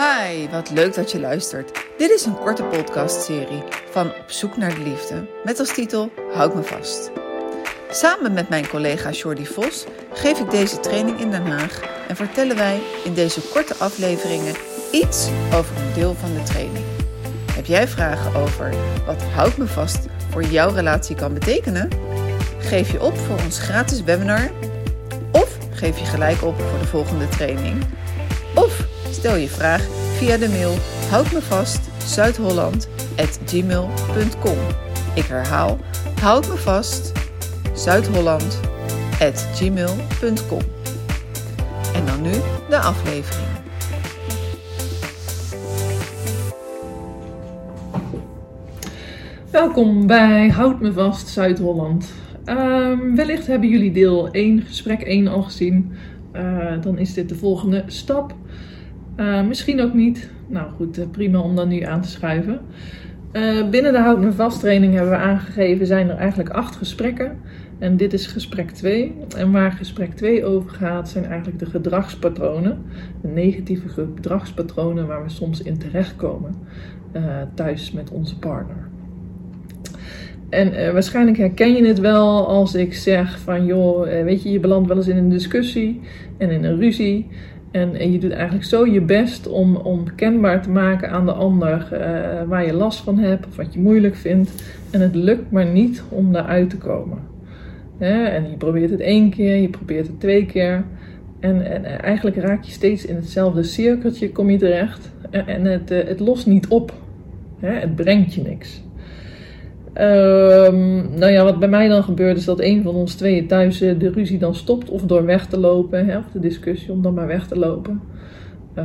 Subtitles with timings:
[0.00, 1.78] Hi, wat leuk dat je luistert.
[1.98, 6.54] Dit is een korte podcastserie van Op zoek naar de liefde met als titel Houd
[6.54, 7.10] me vast.
[7.90, 12.56] Samen met mijn collega Jordi Vos geef ik deze training in Den Haag en vertellen
[12.56, 14.54] wij in deze korte afleveringen
[14.92, 16.84] iets over een deel van de training.
[17.52, 18.74] Heb jij vragen over
[19.06, 21.88] wat Houd me vast voor jouw relatie kan betekenen?
[22.58, 24.50] Geef je op voor ons gratis webinar
[25.32, 27.84] of geef je gelijk op voor de volgende training?
[29.20, 29.82] Stel je vraag
[30.16, 30.74] via de mail
[31.10, 34.56] houd me vast zuidholland@gmail.com.
[35.14, 35.78] Ik herhaal
[36.20, 37.12] houd me vast
[37.74, 40.60] zuidholland@gmail.com.
[41.94, 42.30] En dan nu
[42.68, 43.46] de aflevering.
[49.50, 52.12] Welkom bij Houd me vast Zuid-Holland.
[52.44, 55.92] Ehm, wellicht hebben jullie deel 1, gesprek 1 al gezien.
[56.36, 58.34] Uh, dan is dit de volgende stap.
[59.16, 60.30] Uh, misschien ook niet.
[60.46, 62.60] Nou goed, uh, prima om dan nu aan te schuiven.
[63.70, 67.38] binnen de Houd me vast training hebben we aangegeven zijn er eigenlijk acht gesprekken.
[67.78, 69.14] En dit is gesprek 2.
[69.36, 72.82] En waar gesprek 2 over gaat zijn eigenlijk de gedragspatronen.
[73.22, 76.54] De negatieve gedragspatronen waar we soms in terechtkomen
[77.54, 78.88] thuis met onze partner.
[80.48, 84.88] En waarschijnlijk herken je het wel als ik zeg van joh, weet je, je belandt
[84.88, 86.00] wel eens in een discussie
[86.38, 87.26] en in een ruzie.
[87.70, 91.32] En, en je doet eigenlijk zo je best om, om kenbaar te maken aan de
[91.32, 94.74] ander uh, waar je last van hebt of wat je moeilijk vindt.
[94.90, 97.18] En het lukt maar niet om daaruit te komen.
[97.98, 100.84] En je probeert het één keer, je probeert het twee keer.
[101.40, 105.10] En, en eigenlijk raak je steeds in hetzelfde cirkeltje, kom je terecht.
[105.30, 106.94] En, het, het lost niet op.
[107.60, 108.82] Het brengt je niks.
[109.94, 113.78] Um, nou ja, wat bij mij dan gebeurt is dat een van ons tweeën thuis
[113.78, 117.14] de ruzie dan stopt of door weg te lopen, hè, of de discussie om dan
[117.14, 118.00] maar weg te lopen.
[118.78, 118.84] Uh,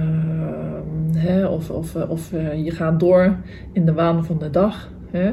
[1.15, 3.35] hè, of of, of uh, je gaat door
[3.71, 4.91] in de waan van de dag.
[5.11, 5.31] Hè.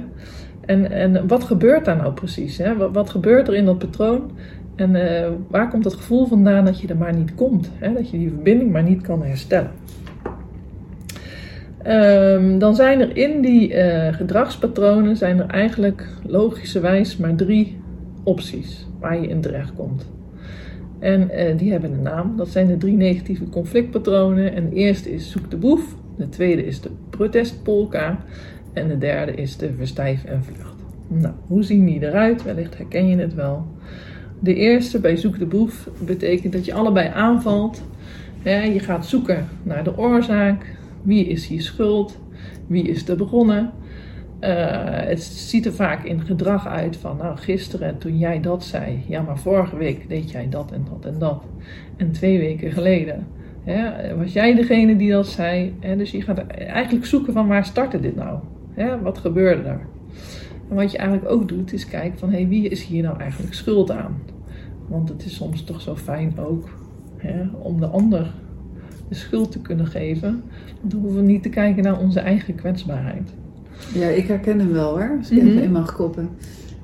[0.61, 2.59] En, en wat gebeurt daar nou precies?
[2.59, 2.91] Hè?
[2.93, 4.31] Wat, gebeurt er in dat patroon?
[4.77, 4.97] En
[5.49, 7.71] waar komt het gevoel vandaan dat je er maar niet komt?
[7.79, 7.93] Hè?
[7.93, 9.71] Dat je die verbinding maar niet kan herstellen?
[11.87, 17.81] Um, dan zijn er in die uh, gedragspatronen zijn er eigenlijk logischerwijs maar drie
[18.23, 20.11] opties waar je in terecht komt.
[20.99, 22.37] En uh, die hebben een naam.
[22.37, 24.55] Dat zijn de drie negatieve conflictpatronen.
[24.55, 25.97] En de eerste is zoek de boef.
[26.17, 28.19] De tweede is de protestpolka.
[28.73, 30.75] En de derde is de verstijf en vlucht.
[31.09, 32.43] Nou, hoe zien die eruit?
[32.43, 33.67] Wellicht herken je het wel.
[34.41, 37.83] De eerste bij zoek de boef betekent dat je allebei aanvalt.
[38.43, 42.19] Ja, je gaat zoeken naar de oorzaak, wie is hier schuld?
[42.67, 43.71] Wie is er begonnen?
[44.41, 44.49] Uh,
[44.85, 49.23] het ziet er vaak in gedrag uit van, nou gisteren toen jij dat zei, ja
[49.23, 51.45] maar vorige week deed jij dat en dat en dat.
[51.97, 53.27] En twee weken geleden
[53.63, 55.75] hè, was jij degene die dat zei.
[55.81, 58.39] Hè, dus je gaat eigenlijk zoeken van waar startte dit nou?
[58.73, 59.87] Hè, wat gebeurde er?
[60.69, 63.21] En wat je eigenlijk ook doet is kijken van, hé hey, wie is hier nou
[63.21, 64.23] eigenlijk schuld aan?
[64.89, 66.69] Want het is soms toch zo fijn ook
[67.63, 68.35] om de ander
[69.13, 70.43] de schuld te kunnen geven.
[70.81, 73.31] Dan hoeven we niet te kijken naar onze eigen kwetsbaarheid.
[73.95, 75.49] Ja, ik herken hem wel hoor, als ik mm -hmm.
[75.49, 76.29] even in mag koppen.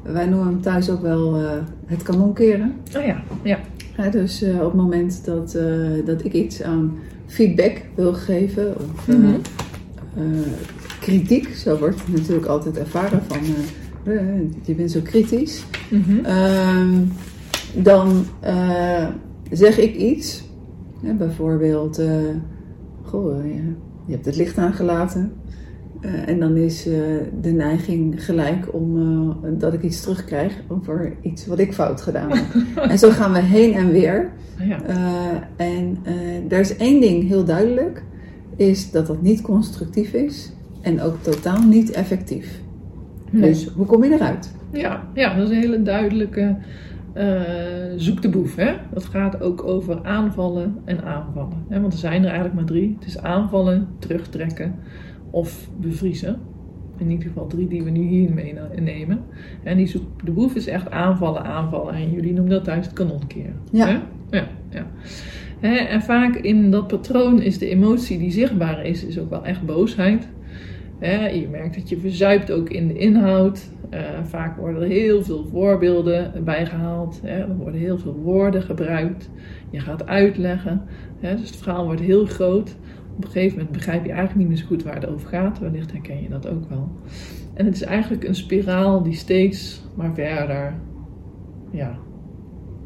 [0.02, 1.50] Wij noemen hem thuis ook wel uh,
[1.86, 2.72] het kanonkeren.
[2.96, 3.58] Oh ja, ja.
[3.96, 6.96] ja dus uh, op het moment dat, uh, dat ik iets aan
[7.26, 10.42] feedback wil geven of mm -hmm.
[11.00, 13.38] kritiek, zo wordt het natuurlijk altijd ervaren van
[14.64, 17.08] je bent zo kritisch, mm -hmm.
[17.82, 18.24] dan
[19.50, 20.47] zeg ik iets
[21.00, 22.10] ja, bijvoorbeeld, uh,
[23.02, 23.62] goh, ja,
[24.06, 25.32] je hebt het licht aangelaten.
[26.00, 26.94] Uh, en dan is uh,
[27.40, 32.44] de neiging gelijk om dat ik iets terugkrijg over iets wat ik fout gedaan heb.
[32.90, 34.30] en zo gaan we heen en weer.
[34.58, 34.80] Ja.
[35.56, 35.98] en
[36.48, 38.02] er is één ding heel duidelijk,
[38.56, 42.60] is dat dat niet constructief is en ook totaal niet effectief.
[43.30, 43.42] Nee.
[43.42, 44.50] Dus hoe kom je eruit?
[44.72, 46.56] Ja, ja, dat is een hele duidelijke
[47.18, 47.40] uh,
[47.96, 48.56] zoek de boef.
[48.56, 48.72] Hè?
[48.92, 51.64] Dat gaat ook over aanvallen en aanvallen.
[51.68, 51.80] Hè?
[51.80, 52.96] Want er zijn er eigenlijk maar drie.
[52.98, 54.74] Het is aanvallen, terugtrekken
[55.30, 56.40] of bevriezen.
[56.96, 59.20] In ieder geval drie die we nu hier meenemen.
[59.62, 61.94] En die zoek de boef is echt aanvallen, aanvallen.
[61.94, 63.54] En jullie noemen dat thuis het kanonkeren.
[63.72, 63.86] Ja.
[63.86, 63.98] Hè?
[64.36, 64.86] ja, ja.
[65.60, 65.74] Hè?
[65.74, 69.66] En vaak in dat patroon is de emotie die zichtbaar is, is ook wel echt
[69.66, 70.28] boosheid.
[70.98, 71.28] Hè?
[71.28, 73.70] Je merkt dat je verzuipt ook in de inhoud.
[73.94, 77.20] Uh, vaak worden er heel veel voorbeelden bijgehaald.
[77.22, 77.38] Hè?
[77.38, 79.30] Er worden heel veel woorden gebruikt.
[79.70, 80.82] Je gaat uitleggen.
[81.20, 81.36] Hè?
[81.36, 82.76] Dus het verhaal wordt heel groot.
[83.16, 85.58] Op een gegeven moment begrijp je eigenlijk niet meer zo goed waar het over gaat.
[85.58, 86.88] Wellicht herken je dat ook wel.
[87.54, 90.74] En het is eigenlijk een spiraal die steeds maar verder
[91.70, 91.98] ja,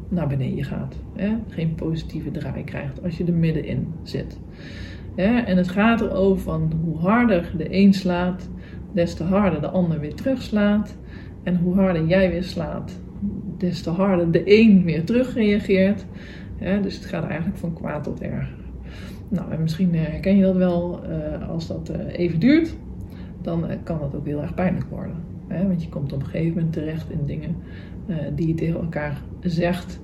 [0.09, 0.95] naar beneden gaat.
[1.15, 1.35] Hè?
[1.49, 4.39] Geen positieve draai krijgt als je er middenin zit.
[5.15, 8.49] En het gaat erover van hoe harder de een slaat,
[8.93, 10.95] des te harder de ander weer terugslaat.
[11.43, 12.99] En hoe harder jij weer slaat,
[13.57, 16.05] des te harder de een weer terugreageert.
[16.59, 18.55] Ja, dus het gaat eigenlijk van kwaad tot erger.
[19.29, 22.75] Nou, en misschien herken je dat wel uh, als dat uh, even duurt,
[23.41, 25.15] dan kan dat ook heel erg pijnlijk worden.
[25.47, 25.67] Hè?
[25.67, 27.55] Want je komt op een gegeven moment terecht in dingen
[28.35, 30.01] die je tegen elkaar zegt,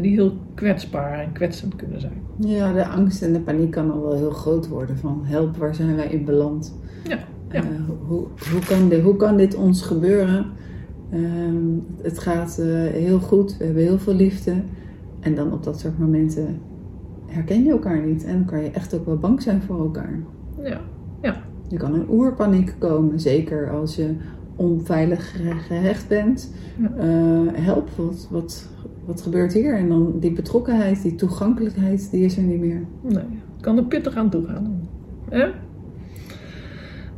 [0.00, 2.22] die heel kwetsbaar en kwetsend kunnen zijn.
[2.38, 5.74] Ja, de angst en de paniek kan al wel heel groot worden van help, waar
[5.74, 6.74] zijn wij in beland?
[7.08, 7.18] Ja.
[7.50, 7.62] ja.
[8.06, 10.46] hoe, hoe, kan dit, hoe kan dit ons gebeuren?
[11.10, 12.56] Ehm, het gaat
[12.92, 14.54] heel goed, we hebben heel veel liefde.
[15.20, 16.60] En dan op dat soort momenten
[17.26, 18.24] herken je elkaar niet.
[18.24, 20.18] En dan kan je echt ook wel bang zijn voor elkaar.
[20.62, 20.80] Ja,
[21.22, 21.36] ja.
[21.68, 24.14] Je kan een oerpaniek komen, zeker als je
[24.56, 25.36] onveilig
[25.66, 26.54] gehecht bent.
[26.76, 27.04] Ja.
[27.04, 28.68] Uh, help, wat, wat,
[29.06, 29.74] wat gebeurt hier?
[29.74, 32.80] En dan die betrokkenheid, die toegankelijkheid, die is er niet meer.
[33.00, 33.24] Nee,
[33.60, 34.88] kan er pittig aan toe gaan.
[35.30, 35.52] Ja?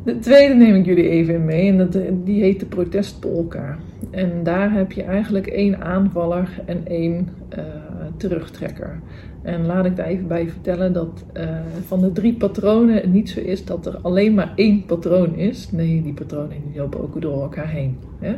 [0.05, 1.93] De tweede neem ik jullie even mee en dat,
[2.25, 3.79] die heet de protestpolka.
[4.11, 7.29] En daar heb je eigenlijk één aanvaller en één
[7.59, 7.65] uh,
[8.17, 9.00] terugtrekker.
[9.43, 11.49] En laat ik daar even bij vertellen dat uh,
[11.87, 15.71] van de drie patronen het niet zo is dat er alleen maar één patroon is.
[15.71, 17.97] Nee, die patronen die lopen ook door elkaar heen.
[18.19, 18.37] Hè?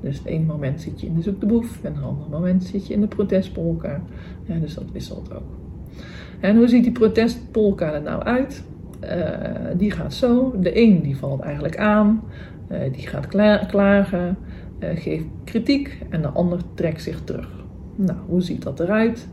[0.00, 2.86] Dus ene moment zit je in de zoek de boef en het andere moment zit
[2.86, 4.00] je in de protestpolka.
[4.44, 5.56] Ja, dus dat wisselt ook.
[6.40, 8.64] En hoe ziet die protestpolka er nou uit?
[9.04, 9.08] Uh,
[9.76, 10.54] die gaat zo.
[10.60, 12.22] De een die valt eigenlijk aan,
[12.92, 13.26] die gaat
[13.66, 14.36] klagen,
[14.80, 17.48] geeft kritiek en de ander trekt zich terug.
[17.94, 19.28] Nou, hoe ziet dat eruit?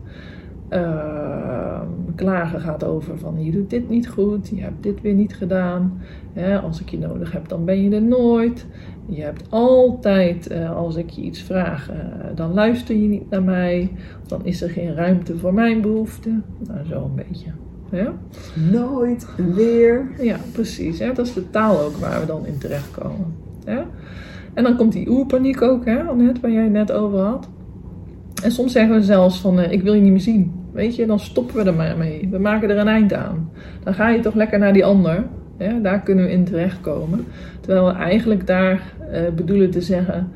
[0.70, 1.80] Uh,
[2.14, 6.00] klagen gaat over van je doet dit niet goed, je hebt dit weer niet gedaan.
[6.62, 8.66] als ik je nodig heb, dan ben je er nooit.
[9.08, 11.96] Je hebt altijd, uh, als ik je iets vraag, uh,
[12.34, 13.92] dan luister je niet naar mij.
[14.26, 16.44] Dan is er geen ruimte voor mijn behoeften.
[16.66, 17.50] Nou, zo een beetje.
[17.90, 18.12] Ja?
[18.70, 20.10] Nooit weer.
[20.20, 20.98] Ja, precies.
[20.98, 21.12] Hè?
[21.12, 23.34] Dat is de taal ook waar we dan in terechtkomen.
[23.64, 23.86] Ja?
[24.56, 27.48] En dan komt die oerpaniek ook, hè, net, waar jij het net over had.
[28.42, 30.52] En soms zeggen we zelfs van, uh, ik wil je niet meer zien.
[30.72, 32.28] Weet je, dan stoppen we er maar mee.
[32.30, 33.50] We maken er een eind aan.
[33.84, 35.24] Dan ga je toch lekker naar die ander.
[35.82, 37.24] Daar kunnen we in terechtkomen.
[37.60, 40.30] Terwijl we eigenlijk daar uh, bedoelen te zeggen,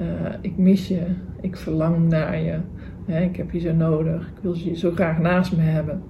[0.00, 0.06] uh,
[0.40, 1.00] ik mis je,
[1.40, 2.56] ik verlang naar je.
[3.06, 6.02] ik heb je zo nodig, ik wil je zo graag naast me hebben.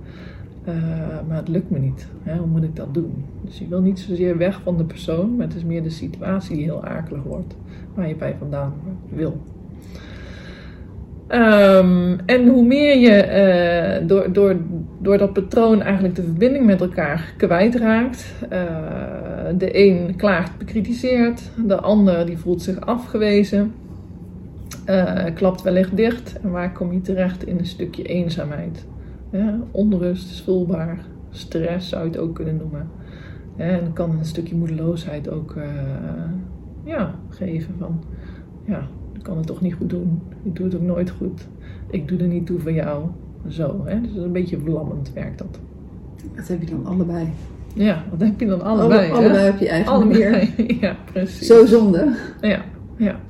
[1.29, 2.07] Maar het lukt me niet.
[2.25, 3.25] Hoe moet ik dat doen?
[3.45, 6.57] Dus je wil niet zozeer weg van de persoon, maar het is meer de situatie
[6.57, 7.57] die heel akelig wordt.
[7.95, 8.73] Waar je bij vandaan
[9.09, 9.41] wil.
[11.29, 14.57] Um, en hoe meer je uh, door, door,
[15.01, 18.35] door dat patroon eigenlijk de verbinding met elkaar kwijtraakt.
[18.53, 18.59] Uh,
[19.59, 23.73] de een klaagt, bekritiseert, de ander die voelt zich afgewezen,
[24.87, 26.41] uh, klapt wellicht dicht.
[26.43, 28.87] En waar kom je terecht in een stukje eenzaamheid?
[29.31, 32.89] Ja, onrust is voelbaar, stress zou je het ook kunnen noemen.
[33.57, 35.55] En kan een stukje moedeloosheid ook
[36.85, 38.03] ja, geven van
[38.67, 40.21] ja, ik kan het toch niet goed doen.
[40.43, 41.49] Ik doe het ook nooit goed.
[41.91, 43.05] Ik doe er niet toe voor jou.
[43.49, 44.01] Zo, hè?
[44.01, 45.59] Dus een beetje vlammend werkt dat.
[46.35, 47.29] Dat heb je dan allebei.
[47.75, 49.11] Ja, wat heb je dan allebei?
[49.11, 50.55] Alle, allebei heb je eigenlijk allebei.
[50.57, 50.77] meer.
[50.81, 51.47] Ja, precies.
[51.47, 52.17] Zo zonde.
[52.41, 52.65] Ja,
[52.97, 53.21] ja.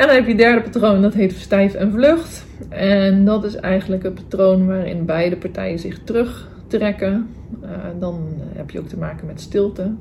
[0.00, 2.46] En dan heb je het derde patroon, dat heet verstijf en vlucht.
[2.68, 7.28] En dat is eigenlijk het patroon waarin beide partijen zich terugtrekken.
[7.62, 7.68] Uh,
[7.98, 8.20] dan
[8.54, 9.94] heb je ook te maken met stilte.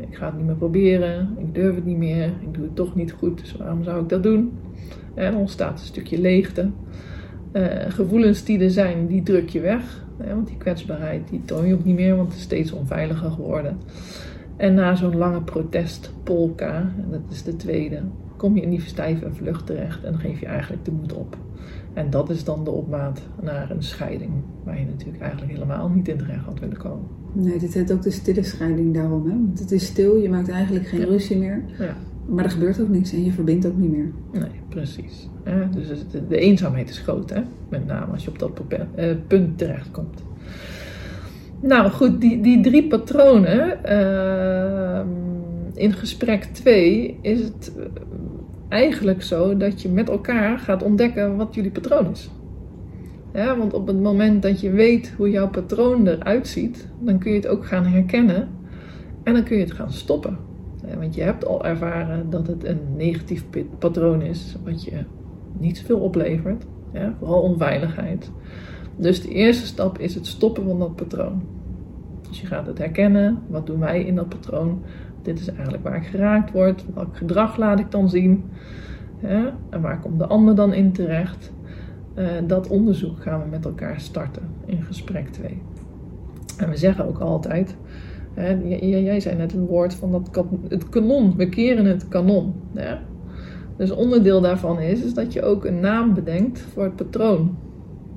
[0.00, 2.94] Ik ga het niet meer proberen, ik durf het niet meer, ik doe het toch
[2.94, 4.58] niet goed, dus waarom zou ik dat doen?
[5.14, 6.70] En dan ontstaat een stukje leegte.
[7.52, 10.04] Uh, gevoelens die er zijn, die druk je weg.
[10.16, 13.78] want die kwetsbaarheid, die toon je ook niet meer, want het is steeds onveiliger geworden.
[14.56, 18.00] En na zo'n lange protestpolka, en dat is de tweede,
[18.38, 21.36] kom je in die verstijve vlucht terecht en geef je eigenlijk de moed op.
[21.92, 24.30] En dat is dan de opmaat naar een scheiding,
[24.64, 27.06] waar je natuurlijk eigenlijk helemaal niet in terecht had willen komen.
[27.32, 29.26] Nee, dit heet ook de stille scheiding daarom.
[29.26, 29.32] Hè?
[29.32, 31.64] Want het is stil, je maakt eigenlijk geen ruzie meer.
[31.78, 31.96] Ja.
[32.26, 34.12] Maar er gebeurt ook niks en je verbindt ook niet meer.
[34.32, 35.28] Nee, precies.
[35.70, 37.40] dus de, de, eenzaamheid is groot, hè?
[37.68, 38.60] met name als je op dat
[38.94, 40.22] eh, punt terechtkomt.
[41.60, 43.78] Nou goed, die, die drie patronen.
[43.86, 45.00] Uh,
[45.78, 47.72] in gesprek 2 is het
[48.68, 52.30] eigenlijk zo dat je met elkaar gaat ontdekken wat jullie patroon is.
[53.32, 57.36] Want op het moment dat je weet hoe jouw patroon eruit ziet, dan kun je
[57.36, 58.48] het ook gaan herkennen
[59.22, 60.38] en dan kun je het gaan stoppen.
[60.98, 63.44] Want je hebt al ervaren dat het een negatief
[63.78, 65.04] patroon is, wat je
[65.58, 66.64] niet zoveel oplevert,
[67.18, 68.30] vooral onveiligheid.
[68.96, 71.42] Dus de eerste stap is het stoppen van dat patroon.
[72.28, 74.82] Dus je gaat het herkennen, wat doen wij in dat patroon?
[75.22, 76.84] Dit is eigenlijk waar ik geraakt word.
[76.94, 78.44] Welk gedrag laat ik dan zien?
[79.70, 81.52] En waar komt de ander dan in terecht?
[82.14, 85.62] Uh, dat onderzoek gaan we met elkaar starten in gesprek 2.
[86.58, 87.76] En we zeggen ook altijd,
[88.34, 92.54] hè, j- jij zei net het woord van dat het kanon, we keren het kanon.
[92.74, 92.94] Hè?
[93.76, 97.56] Dus onderdeel daarvan is, is dat je ook een naam bedenkt voor het patroon.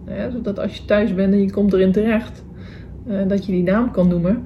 [0.06, 0.32] Hè?
[0.32, 2.44] Zodat als je thuis bent en je komt erin terecht,
[3.08, 4.46] eh, dat je die naam kan noemen.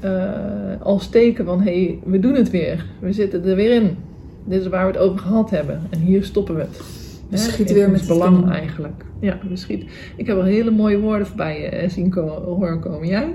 [0.00, 2.86] Eh, als teken van, hé, hey, we doen het weer.
[2.98, 3.96] We zitten er weer in.
[4.44, 5.82] Dit is waar we het over gehad hebben.
[5.90, 6.80] En hier stoppen we het.
[7.28, 9.04] We schieten weer met belang eigenlijk.
[9.20, 9.88] Ja, we schieten.
[10.16, 12.12] Ik heb al hele mooie woorden voorbij eh, zien
[12.44, 13.08] horen komen.
[13.08, 13.34] Jij?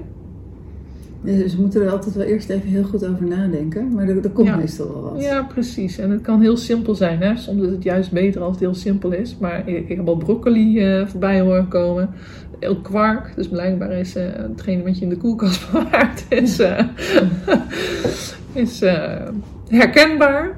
[1.25, 3.93] Dus we moeten er altijd wel eerst even heel goed over nadenken.
[3.93, 4.55] Maar er, er komt Ja.
[4.55, 5.23] meestal wel wat.
[5.23, 5.97] Ja, precies.
[5.97, 7.21] En het kan heel simpel zijn.
[7.21, 7.37] Hè?
[7.37, 9.37] Soms is het juist beter als het heel simpel is.
[9.37, 12.09] Maar ik, ik heb al broccoli eh, voorbij horen komen.
[12.59, 13.33] Heel kwark.
[13.35, 16.85] Dus blijkbaar is eh, hetgene wat je in de koelkast bewaart is, eh,
[18.63, 18.83] is
[19.69, 20.55] herkenbaar.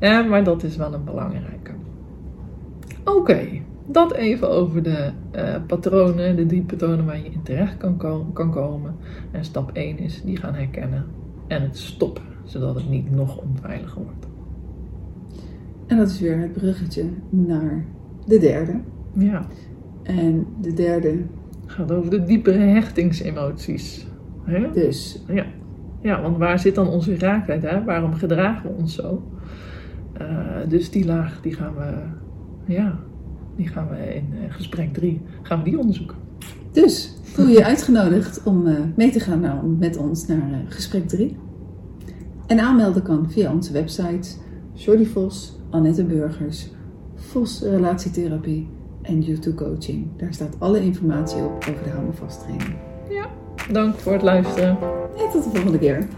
[0.00, 1.70] Ja, maar dat is wel een belangrijke.
[3.04, 3.48] Oké,
[3.90, 8.30] dat even over de eh, patronen, de drie patronen waar je in terecht kan, ko-
[8.32, 8.94] kan komen.
[9.30, 11.04] En stap 1 is die gaan herkennen
[11.46, 14.26] en het stoppen, zodat het niet nog onveiliger wordt.
[15.86, 17.84] En dat is weer het bruggetje naar
[18.26, 18.80] de derde.
[19.12, 19.46] Ja,
[20.02, 21.18] En de derde,
[21.66, 24.06] gaat over de diepere hechtingsemoties.
[24.72, 25.44] Dus Ja.
[26.00, 27.62] ja, want waar zit dan onze raakheid?
[27.62, 27.84] Hè?
[27.84, 29.22] Waarom gedragen we ons zo?
[30.12, 30.26] Eh,
[30.68, 31.92] dus die laag, die gaan we,
[32.72, 32.98] ja,
[33.58, 36.16] die gaan we in eh, gesprek 3, gaan we die onderzoeken.
[36.72, 40.58] Dus voel je je uitgenodigd om eh, mee te gaan naar- met ons naar eh,
[40.68, 41.36] gesprek 3.
[42.46, 44.28] En aanmelden kan via onze website
[44.72, 46.70] Jordi Vos, Annette Burgers,
[47.14, 48.68] Vos Relatietherapie
[49.02, 50.06] en YouTube Coaching.
[50.16, 52.76] Daar staat alle informatie op over de Hou Vast training.
[53.72, 54.68] Dank voor het luisteren.
[55.16, 56.08] En tot de volgende keer.